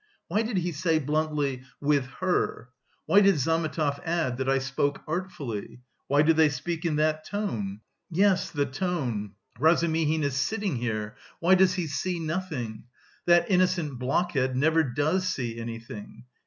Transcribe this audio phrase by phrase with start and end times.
[0.29, 2.69] Why did he say bluntly, 'With her'?
[3.05, 5.81] Why did Zametov add that I spoke artfully?
[6.07, 7.81] Why do they speak in that tone?
[8.09, 9.33] Yes, the tone....
[9.59, 12.85] Razumihin is sitting here, why does he see nothing?
[13.27, 16.23] That innocent blockhead never does see anything!